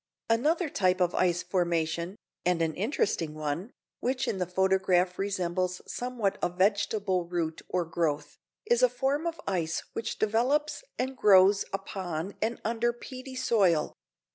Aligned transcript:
Another 0.31 0.67
type 0.67 0.99
of 0.99 1.13
ice 1.13 1.43
formation, 1.43 2.15
and 2.43 2.63
an 2.63 2.73
interesting 2.73 3.35
one, 3.35 3.69
which 3.99 4.27
in 4.27 4.39
the 4.39 4.47
photograph 4.47 5.19
resembles 5.19 5.79
somewhat 5.85 6.39
a 6.41 6.49
vegetable 6.49 7.25
root 7.27 7.61
or 7.69 7.85
growth, 7.85 8.39
is 8.65 8.81
a 8.81 8.89
form 8.89 9.27
of 9.27 9.39
ice 9.45 9.83
which 9.93 10.17
develops 10.17 10.83
and 10.97 11.15
grows 11.15 11.65
upon 11.71 12.33
and 12.41 12.59
under 12.65 12.91
peaty 12.91 13.35
soil. 13.35 13.93